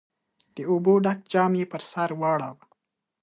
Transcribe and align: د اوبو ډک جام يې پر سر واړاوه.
د 0.55 0.57
اوبو 0.71 0.93
ډک 1.05 1.19
جام 1.31 1.51
يې 1.59 1.65
پر 1.71 1.81
سر 1.91 2.09
واړاوه. 2.19 2.63